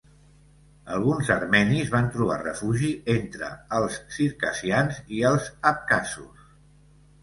[0.95, 3.53] Alguns armenis van trobar refugi entre
[3.83, 6.55] els circassians i els abkhazos.